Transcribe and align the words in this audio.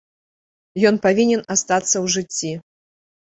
Ён 0.89 0.95
павінен 1.05 1.43
астацца 1.55 1.91
ў 1.91 2.05
жыцці. 2.17 2.51